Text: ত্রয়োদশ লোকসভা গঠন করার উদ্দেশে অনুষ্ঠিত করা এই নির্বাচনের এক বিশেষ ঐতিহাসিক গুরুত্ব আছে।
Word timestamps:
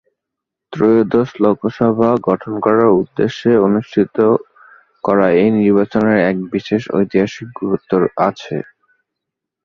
ত্রয়োদশ 0.73 1.29
লোকসভা 1.43 2.09
গঠন 2.27 2.53
করার 2.65 2.89
উদ্দেশে 2.99 3.51
অনুষ্ঠিত 3.67 4.15
করা 5.03 5.27
এই 5.37 5.49
নির্বাচনের 5.57 6.17
এক 6.29 6.37
বিশেষ 6.53 6.81
ঐতিহাসিক 6.97 7.47
গুরুত্ব 7.59 7.91
আছে। 8.27 8.55